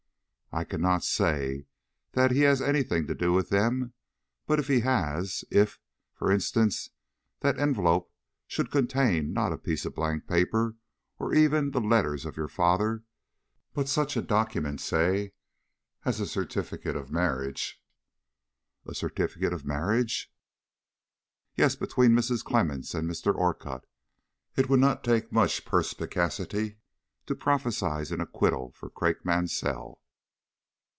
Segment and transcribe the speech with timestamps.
[0.53, 1.65] "I cannot say
[2.11, 3.93] that he has any thing to do with them;
[4.45, 5.79] but if he has if,
[6.13, 6.89] for instance,
[7.39, 8.11] that envelope
[8.47, 10.75] should contain, not a piece of blank paper,
[11.17, 13.03] or even the letters of your father,
[13.73, 15.31] but such a document, say,
[16.03, 17.81] as a certificate of marriage"
[18.85, 20.33] "A certificate of marriage?"
[21.55, 22.43] "Yes, between Mrs.
[22.43, 23.33] Clemmens and Mr.
[23.33, 23.85] Orcutt,
[24.57, 26.77] it would not take much perspicacity
[27.25, 29.99] to prophesy an acquittal for Craik Mansell."